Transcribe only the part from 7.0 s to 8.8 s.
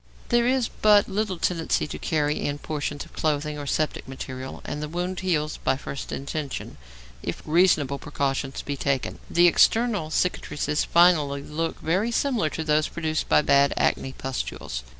if reasonable precautions be